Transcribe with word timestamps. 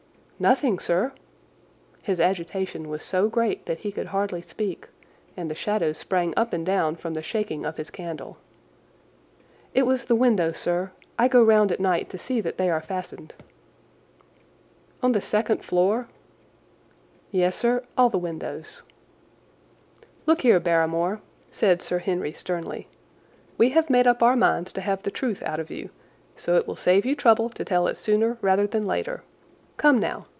"Nothing, 0.41 0.79
sir." 0.79 1.11
His 2.01 2.19
agitation 2.19 2.89
was 2.89 3.03
so 3.03 3.29
great 3.29 3.67
that 3.67 3.81
he 3.81 3.91
could 3.91 4.07
hardly 4.07 4.41
speak, 4.41 4.87
and 5.37 5.51
the 5.51 5.53
shadows 5.53 5.99
sprang 5.99 6.33
up 6.35 6.51
and 6.51 6.65
down 6.65 6.95
from 6.95 7.13
the 7.13 7.21
shaking 7.21 7.63
of 7.63 7.77
his 7.77 7.91
candle. 7.91 8.37
"It 9.75 9.83
was 9.83 10.05
the 10.05 10.15
window, 10.15 10.51
sir. 10.51 10.93
I 11.19 11.27
go 11.27 11.43
round 11.43 11.71
at 11.71 11.79
night 11.79 12.09
to 12.09 12.17
see 12.17 12.41
that 12.41 12.57
they 12.57 12.71
are 12.71 12.81
fastened." 12.81 13.35
"On 15.03 15.11
the 15.11 15.21
second 15.21 15.63
floor?" 15.63 16.07
"Yes, 17.29 17.55
sir, 17.55 17.83
all 17.95 18.09
the 18.09 18.17
windows." 18.17 18.81
"Look 20.25 20.41
here, 20.41 20.59
Barrymore," 20.59 21.21
said 21.51 21.83
Sir 21.83 21.99
Henry 21.99 22.33
sternly, 22.33 22.87
"we 23.59 23.69
have 23.77 23.91
made 23.91 24.07
up 24.07 24.23
our 24.23 24.35
minds 24.35 24.73
to 24.73 24.81
have 24.81 25.03
the 25.03 25.11
truth 25.11 25.43
out 25.43 25.59
of 25.59 25.69
you, 25.69 25.91
so 26.35 26.55
it 26.55 26.65
will 26.67 26.75
save 26.75 27.05
you 27.05 27.13
trouble 27.15 27.47
to 27.49 27.63
tell 27.63 27.85
it 27.85 27.95
sooner 27.95 28.39
rather 28.41 28.65
than 28.65 28.87
later. 28.87 29.21
Come, 29.77 29.99
now! 29.99 30.25